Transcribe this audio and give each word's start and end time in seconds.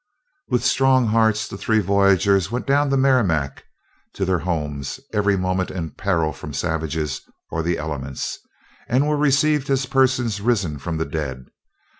"With 0.47 0.63
strong 0.65 1.05
hearts, 1.09 1.47
the 1.47 1.59
three 1.59 1.77
voyagers 1.79 2.49
went 2.49 2.65
down 2.65 2.89
the 2.89 2.97
Merrimac 2.97 3.63
to 4.13 4.25
their 4.25 4.39
homes, 4.39 4.99
every 5.13 5.37
moment 5.37 5.69
in 5.69 5.91
peril 5.91 6.33
from 6.33 6.53
savages 6.55 7.21
or 7.51 7.61
the 7.61 7.77
elements, 7.77 8.39
and 8.87 9.07
were 9.07 9.15
received 9.15 9.69
as 9.69 9.85
persons 9.85 10.41
risen 10.41 10.79
from 10.79 10.97
the 10.97 11.05
dead. 11.05 11.51